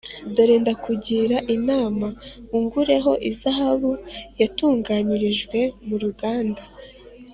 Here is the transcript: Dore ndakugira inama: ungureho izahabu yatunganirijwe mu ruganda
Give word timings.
Dore 0.33 0.55
ndakugira 0.63 1.37
inama: 1.55 2.07
ungureho 2.57 3.11
izahabu 3.29 3.91
yatunganirijwe 4.39 5.59
mu 5.87 5.95
ruganda 6.03 6.61